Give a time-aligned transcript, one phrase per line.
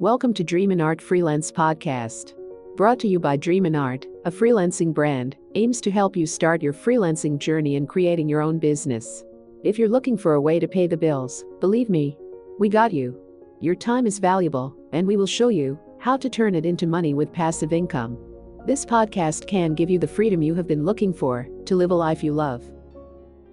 [0.00, 2.32] Welcome to Dream and Art Freelance Podcast.
[2.74, 6.62] Brought to you by Dream and Art, a freelancing brand, aims to help you start
[6.62, 9.22] your freelancing journey and creating your own business.
[9.62, 12.16] If you're looking for a way to pay the bills, believe me,
[12.58, 13.14] we got you.
[13.60, 17.12] Your time is valuable, and we will show you how to turn it into money
[17.12, 18.16] with passive income.
[18.64, 21.94] This podcast can give you the freedom you have been looking for to live a
[21.94, 22.64] life you love.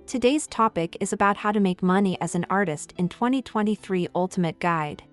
[0.05, 5.04] Today's topic is about how to make money as an artist in 2023 Ultimate Guide.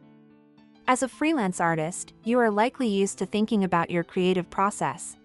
[0.87, 5.17] As a freelance artist, you are likely used to thinking about your creative process.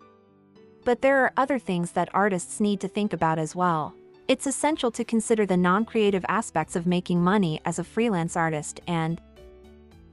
[0.85, 3.93] But there are other things that artists need to think about as well.
[4.29, 8.79] It's essential to consider the non creative aspects of making money as a freelance artist
[8.87, 9.19] and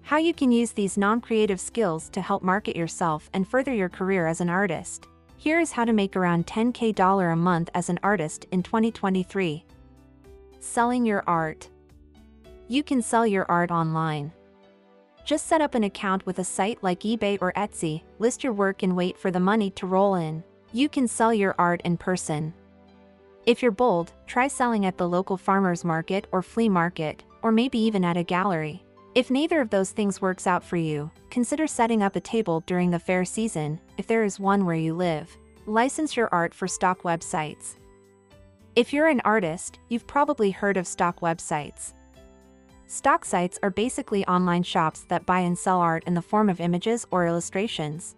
[0.03, 3.89] how you can use these non creative skills to help market yourself and further your
[3.89, 5.07] career as an artist.
[5.37, 9.65] Here is how to make around 10k dollar a month as an artist in 2023.
[10.59, 11.69] Selling your art.
[12.67, 14.33] You can sell your art online.
[15.27, 18.85] Just set up an account with a site like eBay or Etsy, list your work
[18.85, 20.45] and wait for the money to roll in.
[20.73, 22.55] You can sell your art in person.
[23.45, 27.77] If you're bold, try selling at the local farmer's market or flea market, or maybe
[27.77, 28.85] even at a gallery.
[29.17, 32.93] If neither of those things works out for you, consider setting up a table during
[32.93, 35.37] the fair season, if there is one where you live.
[35.67, 37.75] License your art for stock websites.
[38.77, 41.95] If you're an artist, you've probably heard of stock websites.
[42.89, 46.61] Stock sites are basically online shops that buy and sell art in the form of
[46.61, 48.15] images or illustrations.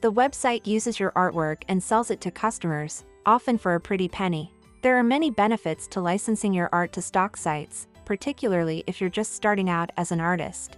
[0.00, 4.52] The website uses your artwork and sells it to customers, often for a pretty penny.
[4.82, 9.34] There are many benefits to licensing your art to stock sites, particularly if you're just
[9.34, 10.76] starting out as an artist.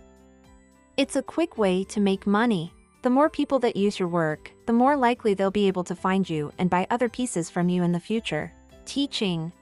[0.98, 2.72] It's a quick way to make money.
[3.02, 6.28] The more people that use your work, the more likely they'll be able to find
[6.28, 8.52] you and buy other pieces from you in the future.
[8.84, 9.52] Teaching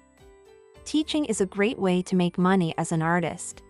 [0.89, 3.63] Teaching is a great way to make money as an artist.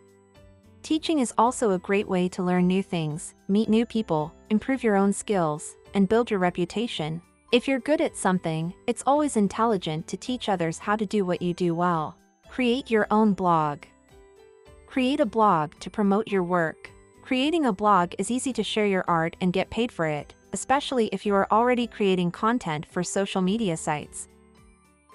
[0.84, 4.94] Teaching is also a great way to learn new things, meet new people, improve your
[4.94, 7.20] own skills, and build your reputation.
[7.50, 11.42] If you're good at something, it's always intelligent to teach others how to do what
[11.42, 12.16] you do well.
[12.48, 13.80] Create your own blog.
[14.86, 16.88] Create a blog to promote your work.
[17.22, 21.08] Creating a blog is easy to share your art and get paid for it, especially
[21.08, 24.28] if you are already creating content for social media sites.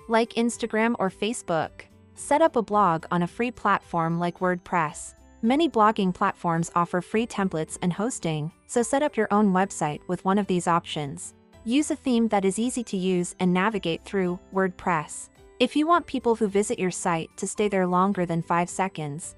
[0.10, 1.86] Like Instagram or Facebook.
[2.16, 5.16] Set up a blog on a free platform like WordPress.
[5.42, 10.24] Many blogging platforms offer free templates and hosting, so set up your own website with
[10.24, 11.34] one of these options.
[11.66, 15.30] Use a theme that is easy to use and navigate through WordPress.
[15.60, 19.36] If you want people who visit your site to stay there longer than 5 seconds,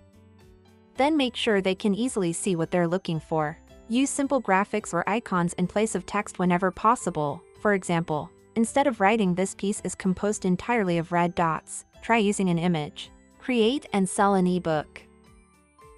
[0.97, 3.57] then make sure they can easily see what they're looking for.
[3.87, 7.41] Use simple graphics or icons in place of text whenever possible.
[7.61, 12.49] For example, instead of writing this piece is composed entirely of red dots, try using
[12.49, 13.09] an image.
[13.39, 15.01] Create and sell an ebook.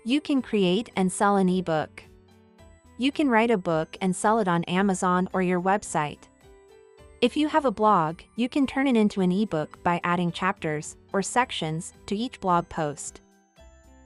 [0.05, 2.01] You can create and sell an ebook.
[2.97, 6.29] You can write a book and sell it on Amazon or your website.
[7.19, 10.95] If you have a blog, you can turn it into an ebook by adding chapters
[11.11, 13.19] or sections to each blog post.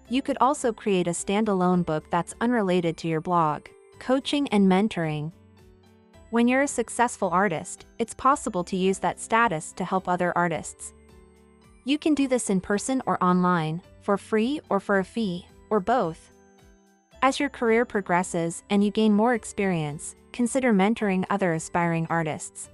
[0.09, 3.67] You could also create a standalone book that's unrelated to your blog.
[3.99, 5.31] Coaching and mentoring.
[6.31, 10.93] When you're a successful artist, it's possible to use that status to help other artists.
[11.83, 15.79] You can do this in person or online, for free or for a fee, or
[15.79, 16.29] both.
[17.23, 22.69] As your career progresses and you gain more experience, consider mentoring other aspiring artists.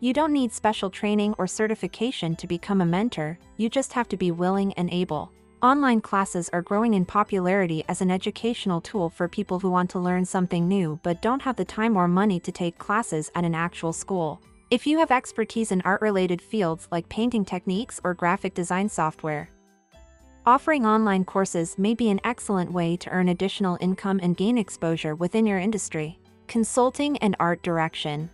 [0.00, 4.18] You don't need special training or certification to become a mentor, you just have to
[4.18, 5.32] be willing and able.
[5.62, 9.98] Online classes are growing in popularity as an educational tool for people who want to
[9.98, 13.54] learn something new but don't have the time or money to take classes at an
[13.54, 14.40] actual school.
[14.70, 19.50] If you have expertise in art-related fields like painting techniques or graphic design software,
[20.46, 25.16] offering online courses may be an excellent way to earn additional income and gain exposure
[25.16, 26.20] within your industry.
[26.46, 28.30] Consulting and art direction.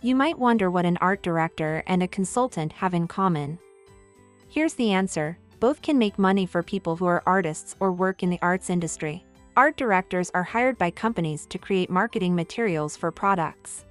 [0.00, 3.58] You might wonder what an art director and a consultant have in common.
[4.46, 5.38] Here's the answer.
[5.58, 9.24] Both can make money for people who are artists or work in the arts industry.
[9.56, 13.84] Art directors are hired by companies to create marketing materials for products.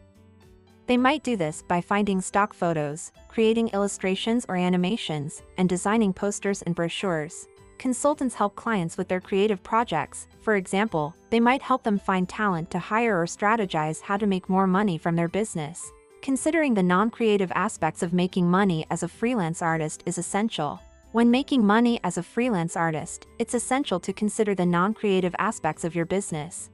[0.92, 6.64] They might do this by finding stock photos, creating illustrations or animations, and designing posters
[6.64, 7.48] and brochures.
[7.78, 12.70] Consultants help clients with their creative projects, for example, they might help them find talent
[12.72, 15.90] to hire or strategize how to make more money from their business.
[16.22, 20.78] Considering the non-creative aspects of making money as a freelance artist is essential.
[21.14, 25.96] When making money as a freelance artist, it's essential to consider the non-creative aspects of
[25.96, 26.70] your business.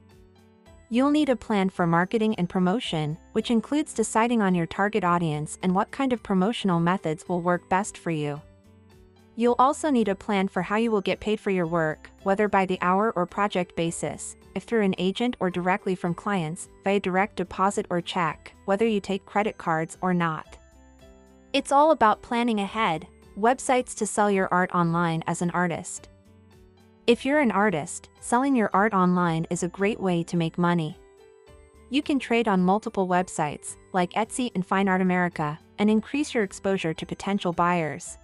[0.90, 5.58] You'll need a plan for marketing and promotion, which includes deciding on your target audience
[5.62, 8.40] and what kind of promotional methods will work best for you.
[9.36, 12.48] You'll also need a plan for how you will get paid for your work, whether
[12.48, 14.34] by the hour or project basis.
[14.54, 18.98] if through an agent or directly from clients, via direct deposit or check, whether you
[18.98, 20.58] take credit cards or not.
[21.52, 23.06] It's all about planning ahead,
[23.38, 26.08] websites to sell your art online as an artist.
[27.08, 30.94] If you're an artist, selling your art online is a great way to make money.
[31.88, 36.44] You can trade on multiple websites, like Etsy and Fine Art America, and increase your
[36.44, 38.18] exposure to potential buyers.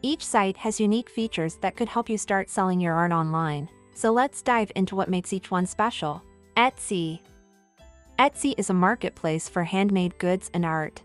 [0.00, 4.10] Each site has unique features that could help you start selling your art online, so
[4.10, 6.22] let's dive into what makes each one special.
[6.56, 7.20] Etsy
[8.18, 11.02] Etsy is a marketplace for handmade goods and art.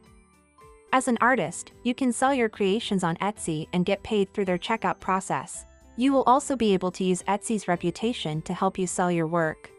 [0.93, 4.57] As an artist, you can sell your creations on Etsy and get paid through their
[4.57, 5.65] checkout process.
[5.97, 9.71] You will also be able to use Etsy's reputation to help you sell your work.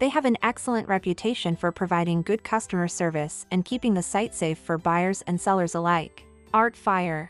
[0.00, 4.58] They have an excellent reputation for providing good customer service and keeping the site safe
[4.58, 6.24] for buyers and sellers alike.
[6.52, 7.28] Artfire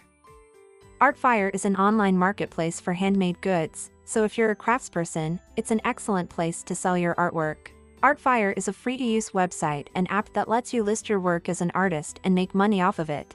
[1.01, 5.81] Artfire is an online marketplace for handmade goods, so if you're a craftsperson, it's an
[5.85, 7.69] excellent place to sell your artwork.
[8.03, 11.71] Artfire is a free-to-use website and app that lets you list your work as an
[11.75, 13.35] artist and make money off of it.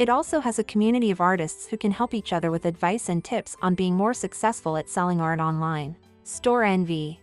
[0.00, 3.22] It also has a community of artists who can help each other with advice and
[3.22, 5.94] tips on being more successful at selling art online.
[6.24, 7.18] Storenvy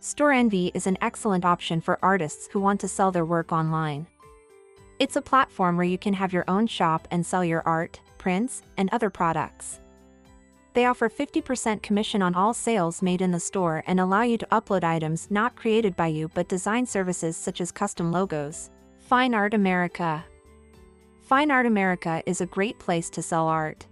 [0.00, 4.06] Store Envy is an excellent option for artists who want to sell their work online.
[4.98, 8.62] It's a platform where you can have your own shop and sell your art, prints,
[8.78, 9.78] and other products.
[10.72, 14.48] They offer 50% commission on all sales made in the store and allow you to
[14.50, 18.70] upload items not created by you but design services such as custom logos.
[19.00, 20.24] Fine Art America
[21.24, 23.86] Fine Art America is a great place to sell art.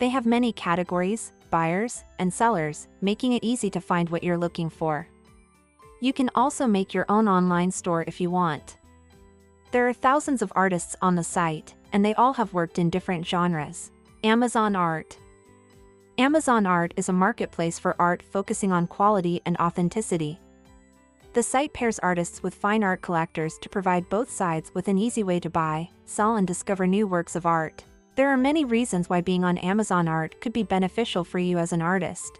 [0.00, 4.68] They have many categories, buyers, and sellers, making it easy to find what you're looking
[4.68, 5.06] for.
[6.00, 8.78] You can also make your own online store if you want.
[9.70, 13.24] There are thousands of artists on the site, and they all have worked in different
[13.24, 13.92] genres.
[14.24, 15.16] Amazon Art
[16.18, 20.40] Amazon Art is a marketplace for art focusing on quality and authenticity.
[21.34, 25.22] The site pairs artists with fine art collectors to provide both sides with an easy
[25.22, 27.84] way to buy, sell and discover new works of art.
[28.16, 31.72] There are many reasons why being on Amazon Art could be beneficial for you as
[31.72, 32.38] an artist.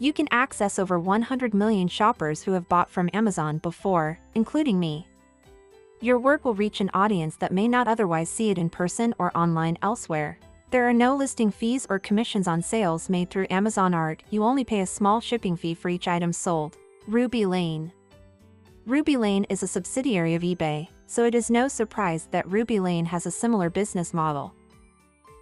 [0.00, 5.06] You can access over 100 million shoppers who have bought from Amazon before, including me.
[6.00, 9.36] Your work will reach an audience that may not otherwise see it in person or
[9.36, 10.40] online elsewhere.
[10.72, 14.64] There are no listing fees or commissions on sales made through Amazon Art, you only
[14.64, 16.76] pay a small shipping fee for each item sold.
[17.06, 17.92] Ruby Lane
[18.86, 23.06] Ruby Lane is a subsidiary of eBay, so it is no surprise that Ruby Lane
[23.06, 24.54] has a similar business model.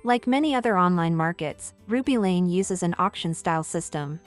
[0.05, 4.21] Like many other online markets, Ruby Lane uses an auction-style system,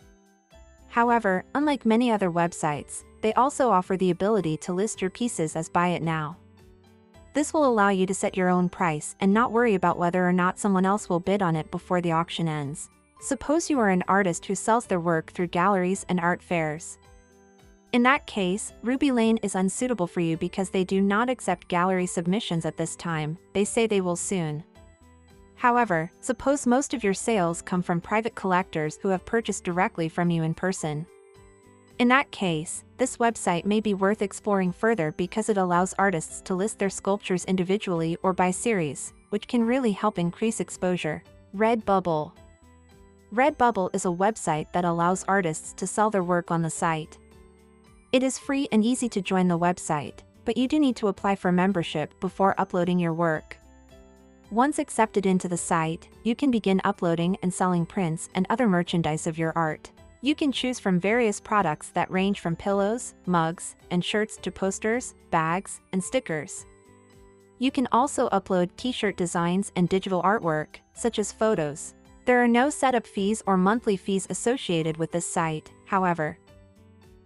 [0.95, 5.67] However, unlike many other websites, they also offer the ability to list your pieces as
[5.67, 6.38] buy it now.
[7.33, 10.31] This will allow you to set your own price and not worry about whether or
[10.31, 12.89] not someone else will bid on it before the auction ends.
[13.19, 16.97] Suppose you are an artist who sells their work through galleries and art fairs.
[17.95, 22.06] In that case, Ruby Lane is unsuitable for you because they do not accept gallery
[22.06, 24.65] submissions at this time, they say they will soon.
[25.56, 30.30] However, suppose most of your sales come from private collectors who have purchased directly from
[30.30, 31.06] you in person.
[31.97, 36.53] In that case, this website may be worth exploring further because it allows artists to
[36.53, 41.24] list their sculptures individually or by series, which can really help increase exposure.
[41.56, 42.33] Redbubble
[43.33, 47.18] Redbubble is a website that allows artists to sell their work on the site.
[48.15, 51.36] It is free and easy to join the website, but you do need to apply
[51.36, 53.57] for membership before uploading your work.
[54.50, 59.27] Once accepted into the site, you can begin uploading and selling prints and other merchandise
[59.27, 59.91] of your art.
[60.22, 65.13] You can choose from various products that range from pillows, mugs, and shirts to posters,
[65.29, 66.65] bags, and stickers.
[67.60, 71.95] You can also upload t-shirt designs and digital artwork, such as photos.
[72.24, 76.38] There are no setup fees or monthly fees associated with this site, however.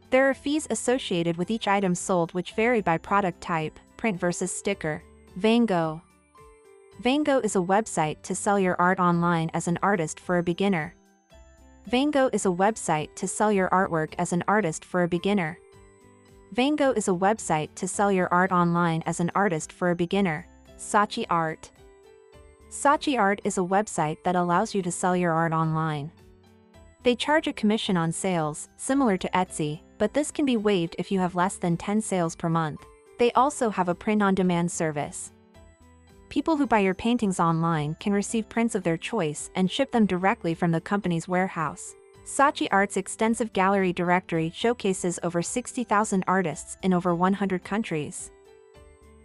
[0.09, 4.51] There are fees associated with each item sold which vary by product type, print versus
[4.51, 5.03] sticker.
[5.39, 6.01] Vango
[7.03, 10.95] Vango is a website to sell your art online as an artist for a beginner.
[11.89, 15.59] Vango is a website to sell your artwork as an artist for a beginner.
[16.55, 20.47] Vango is a website to sell your art online as an artist for a beginner.
[20.75, 21.69] Saatchi Art
[22.71, 26.11] Saatchi Art is a website that allows you to sell your art online.
[27.03, 31.11] They charge a commission on sales, similar to Etsy, but this can be waived if
[31.11, 32.83] you have less than 10 sales per month.
[33.19, 35.31] They also have a print-on-demand service.
[36.29, 40.05] People who buy your paintings online can receive prints of their choice and ship them
[40.05, 41.95] directly from the company's warehouse.
[42.23, 48.31] Saatchi Art's extensive gallery directory showcases over 60,000 artists in over 100 countries.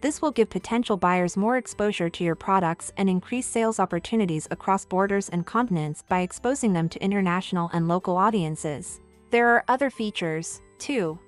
[0.01, 4.85] This will give potential buyers more exposure to your products and increase sales opportunities across
[4.85, 9.01] borders and continents by exposing them to international and local audiences.
[9.31, 11.19] There are other features, too.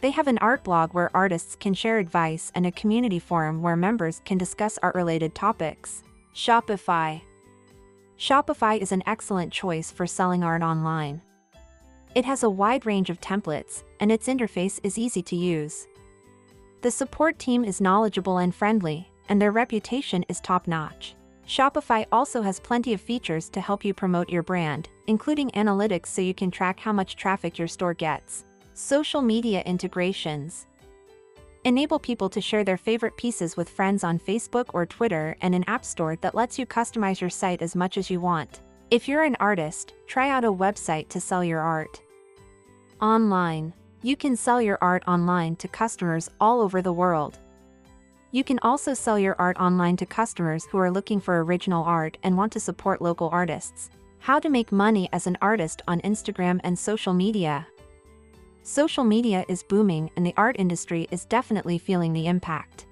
[0.00, 3.76] They have an art blog where artists can share advice and a community forum where
[3.76, 6.04] members can discuss art related topics.
[6.34, 7.20] Shopify
[8.16, 11.22] Shopify is an excellent choice for selling art online.
[12.14, 15.86] It has a wide range of templates, and its interface is easy to use.
[16.82, 21.14] The support team is knowledgeable and friendly, and their reputation is top notch.
[21.48, 26.20] Shopify also has plenty of features to help you promote your brand, including analytics so
[26.20, 28.44] you can track how much traffic your store gets.
[28.74, 30.66] Social media integrations.
[31.64, 35.64] Enable people to share their favorite pieces with friends on Facebook or Twitter and an
[35.66, 38.60] app store that lets you customize your site as much as you want.
[38.90, 41.98] If you're an artist, try out a website to sell your art.
[43.00, 43.72] Online.
[44.02, 47.38] You can sell your art online to customers all over the world.
[48.30, 52.18] You can also sell your art online to customers who are looking for original art
[52.22, 53.88] and want to support local artists.
[54.18, 57.66] How to make money as an artist on Instagram and social media.
[58.62, 62.84] Social media is booming and the art industry is definitely feeling the impact.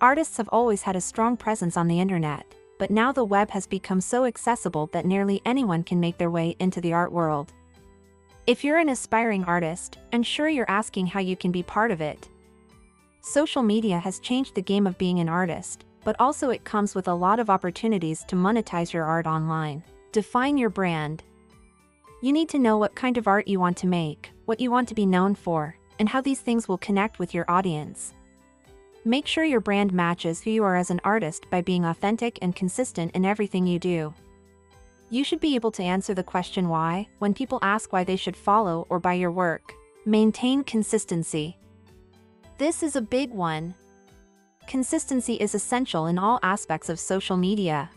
[0.00, 2.44] Artists have always had a strong presence on the internet,
[2.80, 6.56] but now the web has become so accessible that nearly anyone can make their way
[6.58, 7.52] into the art world.
[8.48, 12.00] If you're an aspiring artist, I'm sure you're asking how you can be part of
[12.00, 12.28] it.
[13.22, 17.08] Social media has changed the game of being an artist, but also it comes with
[17.08, 19.84] a lot of opportunities to monetize your art online.
[20.12, 21.22] Define your brand.
[22.22, 24.88] You need to know what kind of art you want to make, what you want
[24.88, 28.14] to be known for, and how these things will connect with your audience.
[29.04, 32.56] Make sure your brand matches who you are as an artist by being authentic and
[32.56, 34.14] consistent in everything you do.
[35.10, 38.36] You should be able to answer the question why when people ask why they should
[38.36, 39.74] follow or buy your work.
[40.06, 41.58] Maintain consistency.
[42.60, 43.74] This is a big one.
[44.66, 47.88] Consistency is essential in all aspects of social media.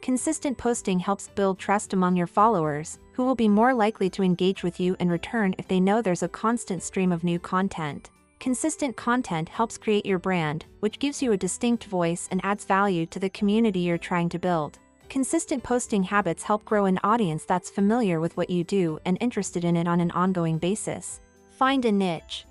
[0.00, 4.62] Consistent posting helps build trust among your followers, who will be more likely to engage
[4.62, 8.10] with you in return if they know there's a constant stream of new content.
[8.38, 13.06] Consistent content helps create your brand, which gives you a distinct voice and adds value
[13.06, 14.78] to the community you're trying to build.
[15.08, 19.64] Consistent posting habits help grow an audience that's familiar with what you do and interested
[19.64, 21.18] in it on an ongoing basis.
[21.50, 22.46] Find a niche.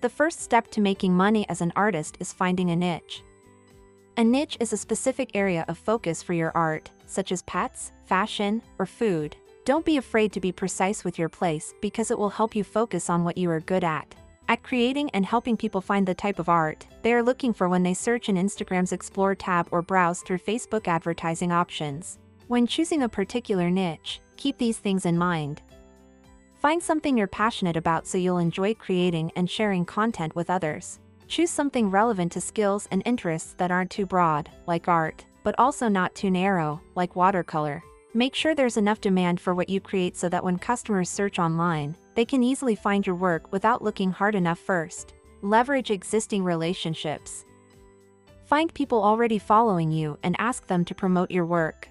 [0.00, 3.22] The first step to making money as an artist is finding a niche.
[4.16, 8.62] A niche is a specific area of focus for your art, such as pets, fashion,
[8.78, 9.36] or food.
[9.66, 13.10] Don't be afraid to be precise with your place because it will help you focus
[13.10, 14.14] on what you are good at.
[14.48, 17.82] At creating and helping people find the type of art they are looking for when
[17.82, 22.18] they search in Instagram's Explore tab or browse through Facebook advertising options.
[22.48, 25.60] When choosing a particular niche, keep these things in mind.
[26.60, 30.98] Find something you're passionate about so you'll enjoy creating and sharing content with others.
[31.26, 35.88] Choose something relevant to skills and interests that aren't too broad, like art, but also
[35.88, 37.82] not too narrow, like watercolor.
[38.12, 41.96] Make sure there's enough demand for what you create so that when customers search online,
[42.14, 45.14] they can easily find your work without looking hard enough first.
[45.40, 47.46] Leverage existing relationships.
[48.44, 51.88] Find people already following you and ask them to promote your work.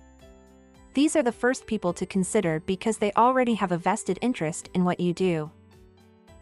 [1.00, 4.84] These are the first people to consider because they already have a vested interest in
[4.84, 5.50] what you do.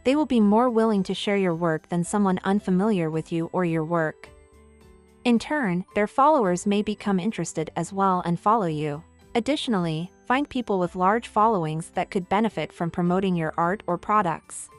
[0.03, 3.65] They will be more willing to share your work than someone unfamiliar with you or
[3.65, 4.29] your work.
[5.25, 9.03] In turn, their followers may become interested as well and follow you.
[9.35, 14.69] Additionally, find people with large followings that could benefit from promoting your art or products.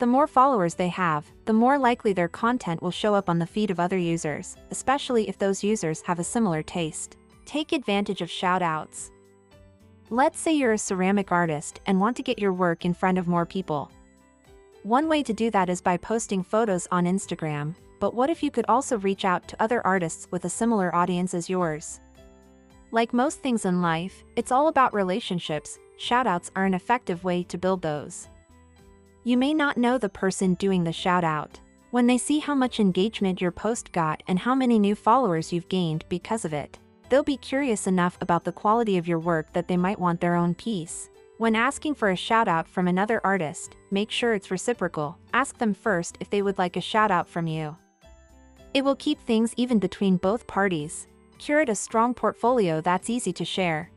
[0.00, 3.46] The more followers they have, the more likely their content will show up on the
[3.46, 7.16] feed of other users, especially if those users have a similar taste.
[7.44, 9.10] Take advantage of shoutouts.
[10.10, 13.28] Let's say you're a ceramic artist and want to get your work in front of
[13.28, 13.90] more people.
[14.82, 18.50] One way to do that is by posting photos on Instagram, but what if you
[18.50, 22.00] could also reach out to other artists with a similar audience as yours?
[22.90, 27.56] Like most things in life, it's all about relationships, shoutouts are an effective way to
[27.56, 28.28] build those.
[29.24, 31.60] You may not know the person doing the shoutout.
[31.92, 35.68] When they see how much engagement your post got and how many new followers you've
[35.68, 36.78] gained because of it,
[37.12, 40.34] they'll be curious enough about the quality of your work that they might want their
[40.34, 41.10] own piece.
[41.36, 45.18] When asking for a shoutout from another artist, make sure it's reciprocal.
[45.34, 47.76] Ask them first if they would like a shoutout from you.
[48.72, 53.44] It will keep things even between both parties, Curate a strong portfolio that's easy to
[53.44, 53.90] share.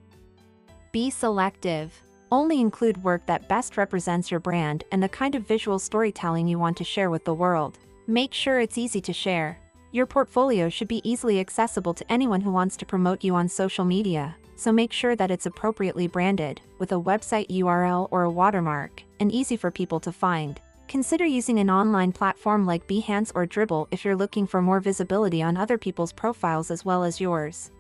[0.92, 1.94] Be selective.
[2.34, 6.60] Only include work that best represents your brand and the kind of visual storytelling you
[6.60, 7.80] want to share with the world.
[8.08, 9.58] Make sure it's easy to share.
[9.96, 13.86] Your portfolio should be easily accessible to anyone who wants to promote you on social
[13.86, 19.04] media, so make sure that it's appropriately branded, with a website URL or a watermark,
[19.22, 20.60] and easy for people to find.
[20.90, 25.42] Consider using an online platform like Behance or Dribbble if you're looking for more visibility
[25.42, 27.72] on other people's profiles as well as yours.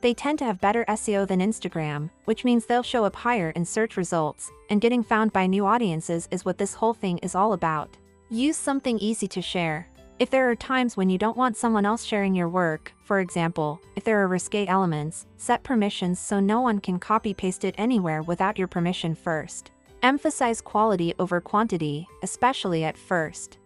[0.00, 3.66] They tend to have better SEO than Instagram, which means they'll show up higher in
[3.66, 7.52] search results, and getting found by new audiences is what this whole thing is all
[7.52, 7.98] about.
[8.30, 9.88] Use something easy to share.
[10.18, 13.80] If there are times when you don't want someone else sharing your work, for example,
[13.94, 18.22] if there are risque elements, set permissions so no one can copy paste it anywhere
[18.22, 19.70] without your permission first.
[20.02, 23.58] Emphasize quality over quantity, especially at first.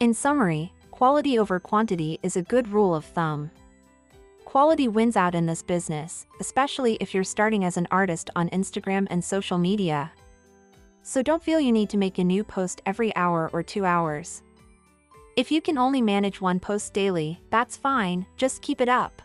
[0.00, 3.48] In summary, quality over quantity is a good rule of thumb.
[4.44, 9.06] Quality wins out in this business, especially if you're starting as an artist on Instagram
[9.10, 10.10] and social media.
[11.02, 14.42] So don't feel you need to make a new post every hour or two hours.
[15.34, 19.22] If you can only manage one post daily, that's fine, just keep it up.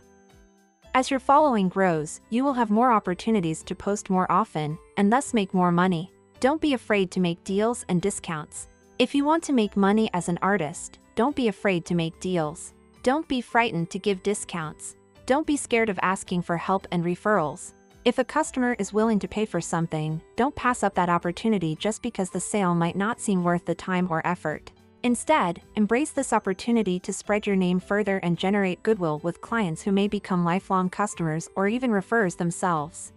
[0.94, 5.34] As your following grows, you will have more opportunities to post more often, and thus
[5.34, 6.10] make more money.
[6.40, 8.68] Don't be afraid to make deals and discounts.
[8.98, 12.72] If you want to make money as an artist, don't be afraid to make deals.
[13.02, 14.96] Don't be frightened to give discounts.
[15.26, 17.74] Don't be scared of asking for help and referrals.
[18.06, 22.00] If a customer is willing to pay for something, don't pass up that opportunity just
[22.00, 24.72] because the sale might not seem worth the time or effort.
[25.04, 29.92] Instead, embrace this opportunity to spread your name further and generate goodwill with clients who
[29.92, 33.12] may become lifelong customers or even referrers themselves.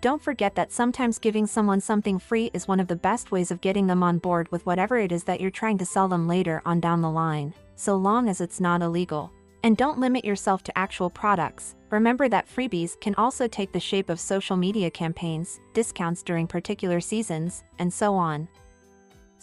[0.00, 3.60] Don't forget that sometimes giving someone something free is one of the best ways of
[3.60, 6.62] getting them on board with whatever it is that you're trying to sell them later
[6.64, 9.30] on down the line, so long as it's not illegal.
[9.64, 11.74] And don't limit yourself to actual products.
[11.90, 17.00] Remember that freebies can also take the shape of social media campaigns, discounts during particular
[17.00, 18.48] seasons, and so on.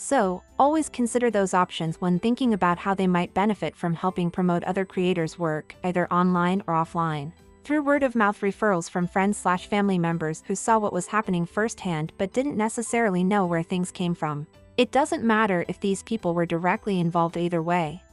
[0.06, 4.62] So, always consider those options when thinking about how they might benefit from helping promote
[4.66, 7.32] other creators' work, either online or offline.
[7.64, 11.46] Through word of mouth referrals from friends slash family members who saw what was happening
[11.46, 14.46] firsthand but didn't necessarily know where things came from.
[14.76, 18.04] It doesn't matter if these people were directly involved either way.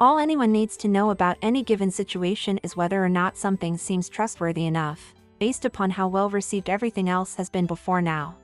[0.00, 4.08] All anyone needs to know about any given situation is whether or not something seems
[4.08, 8.38] trustworthy enough, based upon how well received everything else has been before now.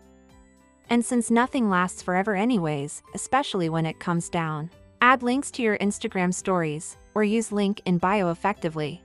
[0.90, 5.78] And since nothing lasts forever anyways, especially when it comes down, add links to your
[5.78, 9.02] Instagram stories, or use link in bio effectively.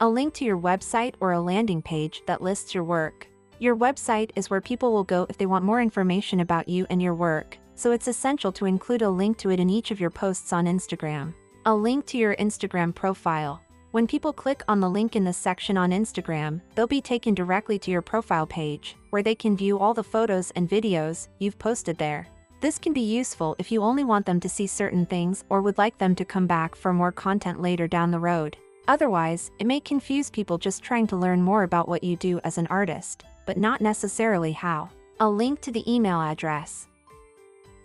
[0.00, 3.28] A link to your website or a landing page that lists your work.
[3.60, 7.00] Your website is where people will go if they want more information about you and
[7.00, 10.10] your work, so it's essential to include a link to it in each of your
[10.10, 11.34] posts on Instagram.
[11.66, 13.60] A link to your Instagram profile.
[13.92, 17.76] When people click on the link in this section on Instagram, they'll be taken directly
[17.80, 21.98] to your profile page, where they can view all the photos and videos you've posted
[21.98, 22.28] there.
[22.60, 25.76] This can be useful if you only want them to see certain things or would
[25.76, 28.56] like them to come back for more content later down the road.
[28.86, 32.58] Otherwise, it may confuse people just trying to learn more about what you do as
[32.58, 34.88] an artist, but not necessarily how.
[35.18, 36.86] A link to the email address.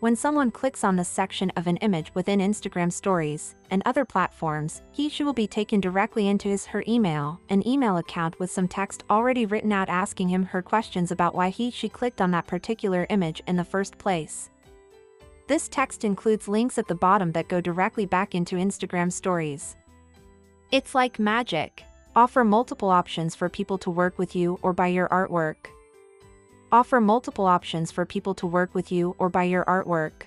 [0.01, 4.81] When someone clicks on the section of an image within Instagram Stories and other platforms,
[4.91, 8.67] he she will be taken directly into his her email, an email account with some
[8.67, 12.45] text already written out asking him her questions about why he she clicked on that
[12.45, 14.49] particular image in the first place.
[15.47, 19.77] This text includes links at the bottom that go directly back into Instagram Stories.
[20.71, 21.83] It's like magic.
[22.17, 25.67] Offer multiple options for people to work with you or buy your artwork.
[26.75, 30.23] Offer multiple options for people to work with you or buy your artwork.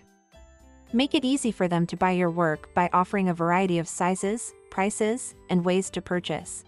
[0.95, 4.55] Make it easy for them to buy your work by offering a variety of sizes,
[4.71, 6.65] prices, and ways to purchase.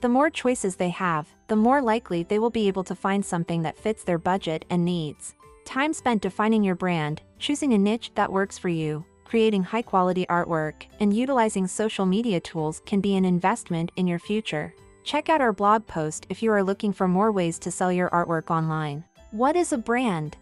[0.00, 3.62] The more choices they have, the more likely they will be able to find something
[3.62, 5.36] that fits their budget and needs.
[5.64, 10.26] Time spent defining your brand, choosing a niche that works for you, creating high quality
[10.26, 14.74] artwork, and utilizing social media tools can be an investment in your future.
[15.02, 18.10] Check out our blog post if you are looking for more ways to sell your
[18.10, 19.04] artwork online.
[19.30, 20.36] What is a brand?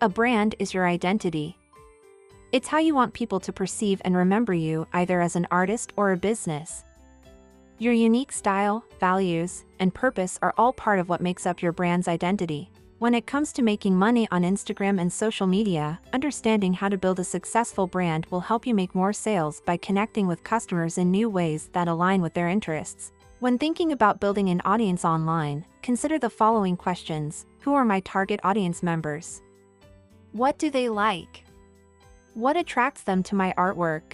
[0.00, 1.56] A brand is your identity.
[2.52, 6.12] It's how you want people to perceive and remember you either as an artist or
[6.12, 6.84] a business.
[7.78, 12.08] Your unique style, values, and purpose are all part of what makes up your brand's
[12.08, 12.70] identity.
[12.98, 17.18] When it comes to making money on Instagram and social media, understanding how to build
[17.18, 21.28] a successful brand will help you make more sales by connecting with customers in new
[21.28, 23.12] ways that align with their interests.
[23.42, 28.38] When thinking about building an audience online, consider the following questions Who are my target
[28.44, 29.42] audience members?
[30.30, 31.42] What do they like?
[32.34, 34.12] What attracts them to my artwork?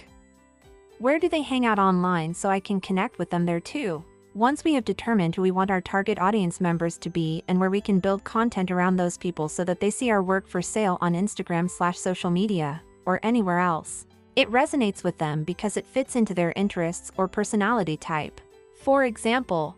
[0.97, 4.03] Where do they hang out online so I can connect with them there too?
[4.33, 7.69] Once we have determined who we want our target audience members to be and where
[7.69, 10.97] we can build content around those people so that they see our work for sale
[11.01, 14.07] on Instagram slash social media, or anywhere else.
[14.35, 18.41] It resonates with them because it fits into their interests or personality type.
[18.79, 19.75] For example,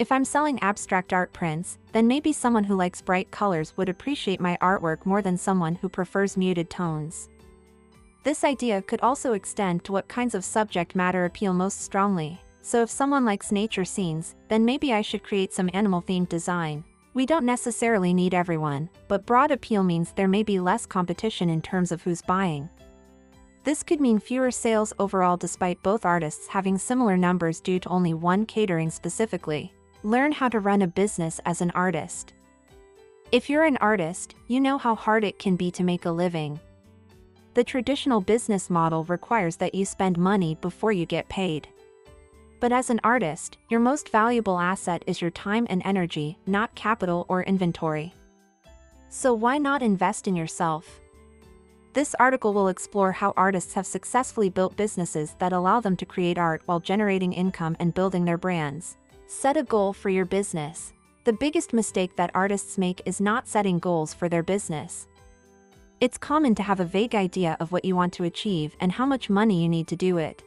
[0.00, 4.40] if I'm selling abstract art prints, then maybe someone who likes bright colors would appreciate
[4.40, 7.28] my artwork more than someone who prefers muted tones.
[8.24, 12.40] This idea could also extend to what kinds of subject matter appeal most strongly.
[12.64, 16.84] so if someone likes nature scenes, then maybe I should create some animal themed design.
[17.14, 21.60] We don't necessarily need everyone, but broad appeal means there may be less competition in
[21.60, 22.68] terms of who's buying.
[23.64, 28.12] This could mean fewer sales overall despite both artists having similar numbers due to only
[28.12, 29.72] one catering specifically.
[30.02, 32.32] Learn how to run a business as an artist.
[33.30, 36.58] If you're an artist, you know how hard it can be to make a living.
[37.54, 41.68] The traditional business model requires that you spend money before you get paid.
[42.58, 47.26] But as an artist, your most valuable asset is your time and energy, not capital
[47.28, 48.14] or inventory.
[49.08, 51.01] So why not invest in yourself?
[51.94, 56.38] This article will explore how artists have successfully built businesses that allow them to create
[56.38, 58.96] art while generating income and building their brands.
[59.26, 60.94] Set a goal for your business.
[61.24, 65.06] The biggest mistake that artists make is not setting goals for their business.
[66.00, 69.04] It's common to have a vague idea of what you want to achieve and how
[69.04, 70.42] much money you need to do it.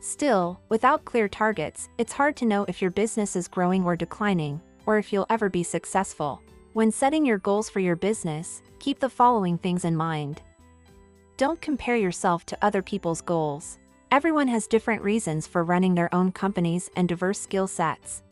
[0.00, 4.62] Still, without clear targets, it's hard to know if your business is growing or declining,
[4.86, 6.40] or if you'll ever be successful.
[6.72, 10.42] When setting your goals for your business, keep the following things in mind.
[11.36, 13.78] Don't compare yourself to other people's goals.
[14.10, 18.22] Everyone has different reasons for running their own companies and diverse skill sets.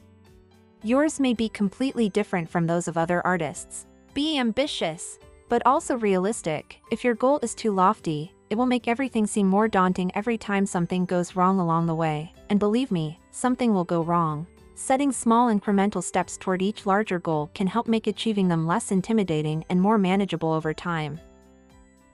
[0.82, 3.84] Yours may be completely different from those of other artists.
[4.14, 5.18] Be ambitious,
[5.50, 6.80] but also realistic.
[6.90, 10.64] If your goal is too lofty, it will make everything seem more daunting every time
[10.64, 14.46] something goes wrong along the way, and believe me, something will go wrong.
[14.76, 19.62] Setting small incremental steps toward each larger goal can help make achieving them less intimidating
[19.68, 21.20] and more manageable over time.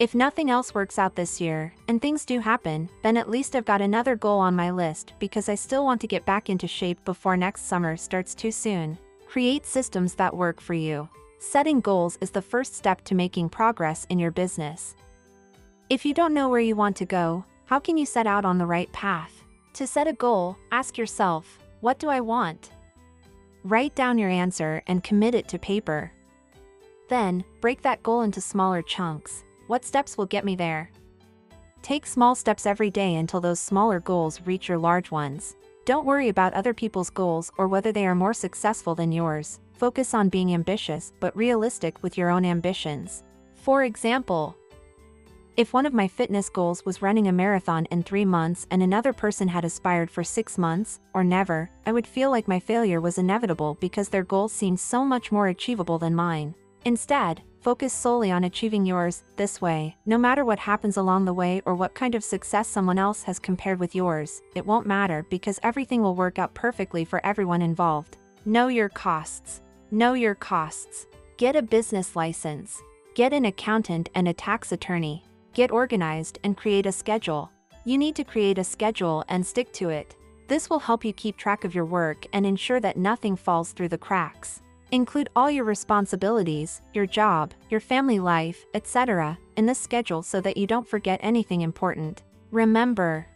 [0.01, 3.67] If nothing else works out this year, and things do happen, then at least I've
[3.67, 7.05] got another goal on my list because I still want to get back into shape
[7.05, 8.97] before next summer starts too soon.
[9.29, 11.07] Create systems that work for you.
[11.39, 14.97] Setting goals is the first step to making progress in your business.
[15.91, 18.57] If you don't know where you want to go, how can you set out on
[18.57, 19.45] the right path?
[19.75, 22.71] To set a goal, ask yourself, what do I want?
[23.65, 26.11] Write down your answer and commit it to paper.
[27.11, 29.45] Then, break that goal into smaller chunks.
[29.71, 30.91] What steps will get me there?
[31.81, 35.55] Take small steps every day until those smaller goals reach your large ones.
[35.85, 39.61] Don't worry about other people's goals or whether they are more successful than yours.
[39.75, 43.23] Focus on being ambitious but realistic with your own ambitions.
[43.55, 44.57] For example,
[45.57, 49.13] if one of my fitness goals was running a marathon in three months and another
[49.13, 53.19] person had aspired for six months, or never, I would feel like my failure was
[53.19, 56.57] inevitable because their goals seemed so much more achievable than mine.
[56.85, 61.61] Instead, focus solely on achieving yours, this way, no matter what happens along the way
[61.67, 65.61] or what kind of success someone else has compared with yours, it won't matter because
[65.63, 68.17] everything will work out perfectly for everyone involved.
[68.47, 69.61] Know your costs.
[69.91, 71.07] Know your costs.
[71.37, 72.81] Get a business license.
[73.15, 75.25] Get an accountant and a tax attorney.
[75.53, 77.51] Get organized and create a schedule.
[77.85, 80.17] You need to create a schedule and stick to it.
[80.49, 83.89] This will help you keep track of your work and ensure that nothing falls through
[83.89, 84.63] the cracks.
[84.93, 90.57] Include all your responsibilities, your job, your family life, etc., in this schedule so that
[90.57, 92.25] you don't forget anything important.
[92.51, 93.27] Remember,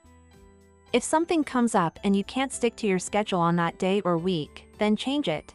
[0.93, 4.19] if something comes up and you can't stick to your schedule on that day or
[4.19, 5.55] week, then change it.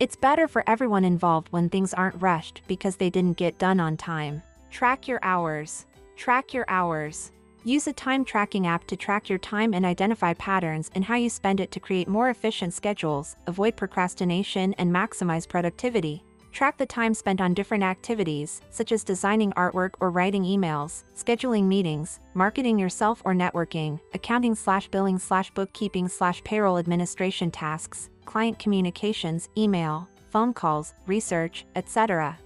[0.00, 3.96] It's better for everyone involved when things aren't rushed because they didn't get done on
[3.96, 4.42] time.
[4.70, 5.86] Track your hours.
[6.16, 7.30] Track your hours.
[7.66, 11.28] Use a time tracking app to track your time and identify patterns in how you
[11.28, 16.22] spend it to create more efficient schedules, avoid procrastination, and maximize productivity.
[16.52, 21.64] Track the time spent on different activities, such as designing artwork or writing emails, scheduling
[21.64, 28.60] meetings, marketing yourself or networking, accounting slash billing slash bookkeeping slash payroll administration tasks, client
[28.60, 32.38] communications, email, phone calls, research, etc.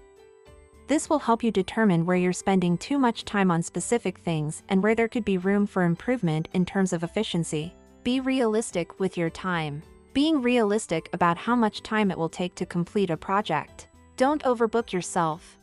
[0.90, 4.82] This will help you determine where you're spending too much time on specific things and
[4.82, 7.72] where there could be room for improvement in terms of efficiency.
[8.02, 9.84] Be realistic with your time.
[10.14, 13.86] Being realistic about how much time it will take to complete a project.
[14.16, 15.56] Don't overbook yourself.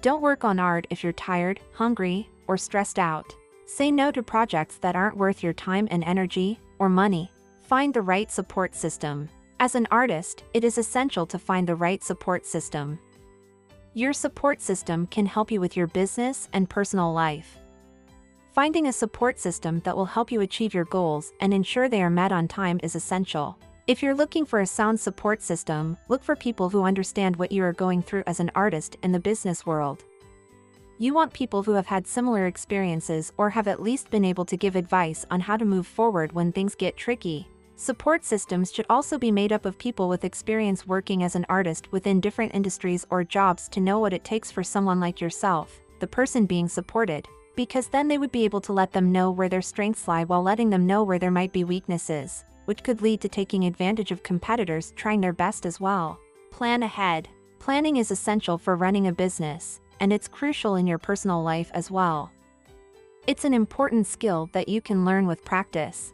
[0.00, 3.32] Don't work on art if you're tired, hungry, or stressed out.
[3.66, 7.30] Say no to projects that aren't worth your time and energy, or money.
[7.60, 9.28] Find the right support system.
[9.60, 12.98] As an artist, it is essential to find the right support system.
[13.94, 17.58] Your support system can help you with your business and personal life.
[18.54, 22.08] Finding a support system that will help you achieve your goals and ensure they are
[22.08, 23.58] met on time is essential.
[23.86, 27.62] If you're looking for a sound support system, look for people who understand what you
[27.64, 30.04] are going through as an artist in the business world.
[30.96, 34.56] You want people who have had similar experiences or have at least been able to
[34.56, 37.46] give advice on how to move forward when things get tricky.
[37.82, 41.90] Support systems should also be made up of people with experience working as an artist
[41.90, 46.06] within different industries or jobs to know what it takes for someone like yourself, the
[46.06, 49.60] person being supported, Because then they would be able to let them know where their
[49.60, 53.28] strengths lie while letting them know where there might be weaknesses, which could lead to
[53.28, 56.18] taking advantage of competitors trying their best as well.
[56.50, 57.28] Plan ahead.
[57.58, 61.90] Planning is essential for running a business, and it's crucial in your personal life as
[61.90, 62.30] well.
[63.26, 66.12] It's an important skill that you can learn with practice.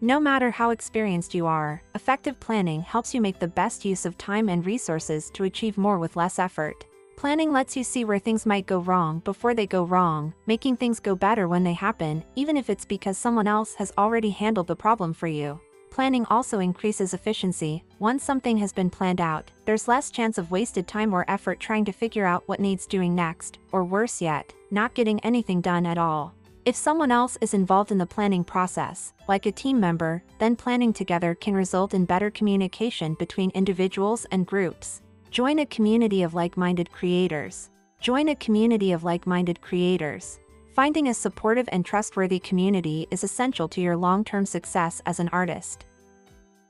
[0.00, 4.16] No matter how experienced you are, effective planning helps you make the best use of
[4.16, 6.84] time and resources to achieve more with less effort.
[7.16, 11.00] Planning lets you see where things might go wrong before they go wrong, making things
[11.00, 14.76] go better when they happen, even if it's because someone else has already handled the
[14.76, 15.60] problem for you.
[15.90, 17.82] Planning also increases efficiency.
[17.98, 21.84] Once something has been planned out, there's less chance of wasted time or effort trying
[21.86, 25.98] to figure out what needs doing next, or worse yet, not getting anything done at
[25.98, 26.34] all.
[26.68, 30.92] If someone else is involved in the planning process, like a team member, then planning
[30.92, 35.00] together can result in better communication between individuals and groups.
[35.30, 37.70] Join a community of like-minded creators.
[38.02, 40.40] Join a community of like-minded creators.
[40.74, 45.86] Finding a supportive and trustworthy community is essential to your long-term success as an artist.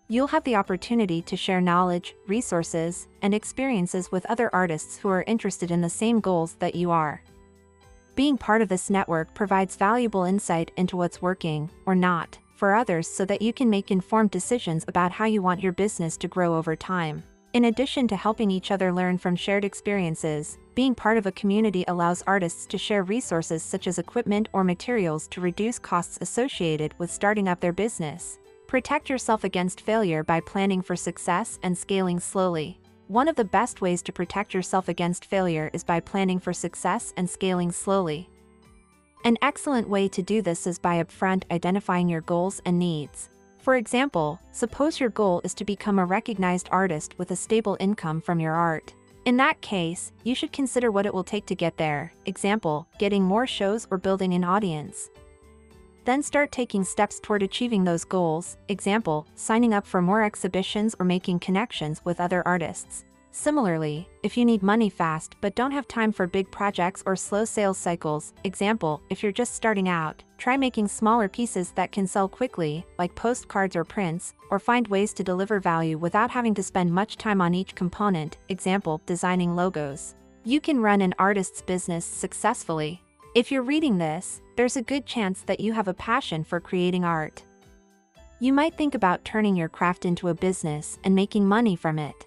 [0.06, 5.24] You'll have the opportunity to share knowledge, resources, and experiences with other artists who are
[5.26, 7.20] interested in the same goals that you are.
[8.18, 13.06] Being part of this network provides valuable insight into what's working, or not, for others
[13.06, 16.56] so that you can make informed decisions about how you want your business to grow
[16.56, 17.22] over time.
[17.52, 21.84] In addition to helping each other learn from shared experiences, being part of a community
[21.86, 27.12] allows artists to share resources such as equipment or materials to reduce costs associated with
[27.12, 28.40] starting up their business.
[28.66, 32.80] Protect yourself against failure by planning for success and scaling slowly.
[33.08, 37.14] One of the best ways to protect yourself against failure is by planning for success
[37.16, 38.28] and scaling slowly.
[39.24, 43.30] An excellent way to do this is by upfront identifying your goals and needs.
[43.60, 48.20] For example, suppose your goal is to become a recognized artist with a stable income
[48.20, 48.92] from your art.
[49.24, 53.22] In that case, you should consider what it will take to get there, example, getting
[53.22, 55.08] more shows or building an audience.
[56.08, 61.04] Then start taking steps toward achieving those goals, example, signing up for more exhibitions or
[61.04, 63.04] making connections with other artists.
[63.30, 67.44] Similarly, if you need money fast but don't have time for big projects or slow
[67.44, 72.26] sales cycles, example, if you're just starting out, try making smaller pieces that can sell
[72.26, 76.90] quickly, like postcards or prints, or find ways to deliver value without having to spend
[76.90, 80.14] much time on each component, example, designing logos.
[80.42, 83.02] You can run an artist's business successfully.
[83.38, 87.04] If you're reading this, there's a good chance that you have a passion for creating
[87.04, 87.44] art.
[88.40, 92.26] You might think about turning your craft into a business and making money from it.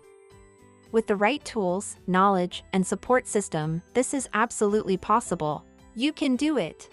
[0.94, 5.66] With the right tools, knowledge, and support system, this is absolutely possible.
[5.96, 6.88] You can do it.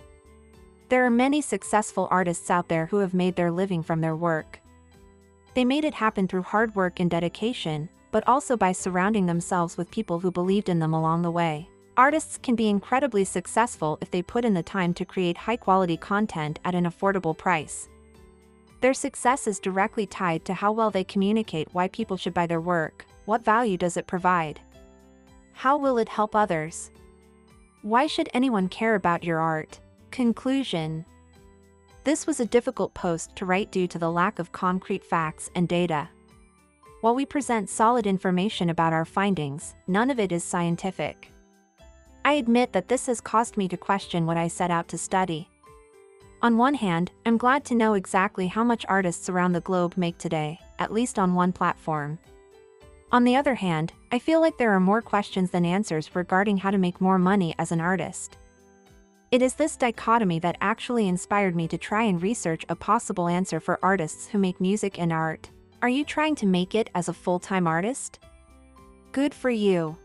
[0.88, 4.58] There are many successful artists out there who have made their living from their work.
[5.54, 9.92] They made it happen through hard work and dedication, but also by surrounding themselves with
[9.92, 11.68] people who believed in them along the way.
[11.98, 16.60] Artists can be incredibly successful if they put in the time to create high-quality content
[16.64, 17.88] at an affordable price.
[18.80, 22.60] Their success is directly tied to how well they communicate why people should buy their
[22.60, 24.60] work, what value does it provide?
[25.54, 26.92] How will it help others?
[27.82, 29.80] Why should anyone care about your art?
[30.12, 31.04] Conclusion
[32.04, 35.66] This was a difficult post to write due to the lack of concrete facts and
[35.66, 36.08] data.
[37.00, 41.32] While we present solid information about our findings, none of it is scientific.
[42.28, 45.48] I admit that this has caused me to question what I set out to study.
[46.42, 50.18] On one hand, I'm glad to know exactly how much artists around the globe make
[50.18, 52.18] today, at least on one platform.
[53.12, 56.70] On the other hand, I feel like there are more questions than answers regarding how
[56.70, 58.36] to make more money as an artist.
[59.30, 63.58] It is this dichotomy that actually inspired me to try and research a possible answer
[63.58, 65.48] for artists who make music and art.
[65.80, 68.18] Are you trying to make it as a full-time artist?
[69.12, 69.96] Good for you.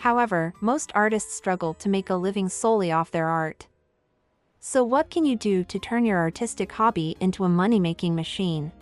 [0.00, 3.66] However, most artists struggle to make a living solely off their art.
[4.58, 8.72] So what can you do to turn your artistic hobby into a money-making machine?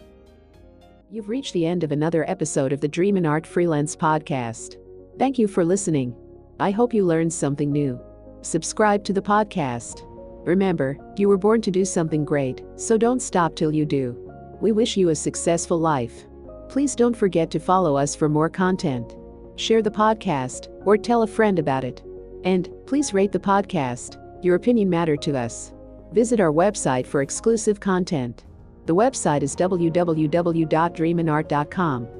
[1.10, 4.76] You've reached the end of another episode of the Dream in Art Freelance podcast.
[5.18, 6.14] Thank you for listening.
[6.60, 8.00] I hope you learned something new.
[8.42, 10.02] Subscribe to the podcast.
[10.46, 14.16] Remember, you were born to do something great, so don't stop till you do.
[14.60, 16.26] We wish you a successful life.
[16.68, 19.16] Please don't forget to follow us for more content
[19.58, 22.02] share the podcast, or tell a friend about it.
[22.44, 24.16] And please rate the podcast.
[24.42, 25.72] Your opinion matters to us.
[26.12, 28.44] Visit our website for exclusive content.
[28.86, 32.17] The website is www.dreaminart.com.